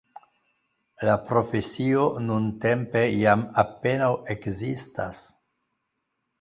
La 1.09 1.17
profesio 1.27 2.07
nuntempe 2.31 3.05
jam 3.19 3.45
apenaŭ 3.67 4.11
ekzistas. 4.39 5.25